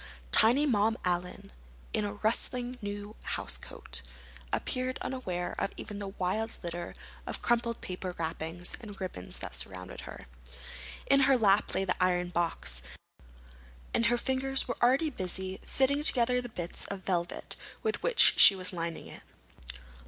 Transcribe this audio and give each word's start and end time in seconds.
Tiny 0.31 0.65
Mom 0.65 0.97
Allen, 1.05 1.51
in 1.93 2.05
a 2.05 2.13
rustling 2.13 2.79
new 2.81 3.15
housecoat, 3.35 4.01
appeared 4.51 4.97
unaware 5.03 5.53
of 5.59 5.69
even 5.77 5.99
the 5.99 6.07
wild 6.07 6.49
litter 6.63 6.95
of 7.27 7.43
crumpled 7.43 7.81
paper 7.81 8.15
wrappings 8.17 8.75
and 8.81 8.99
ribbons 8.99 9.37
that 9.37 9.53
surrounded 9.53 10.01
her. 10.01 10.25
In 11.05 11.19
her 11.19 11.37
lap 11.37 11.75
lay 11.75 11.85
the 11.85 12.03
iron 12.03 12.29
box, 12.29 12.81
and 13.93 14.07
her 14.07 14.17
fingers 14.17 14.67
were 14.67 14.77
already 14.81 15.11
busy 15.11 15.59
fitting 15.63 16.01
together 16.01 16.41
the 16.41 16.49
bits 16.49 16.85
of 16.85 17.01
velvet 17.05 17.55
with 17.83 18.01
which 18.01 18.39
she 18.39 18.55
was 18.55 18.73
lining 18.73 19.05
it. 19.05 19.21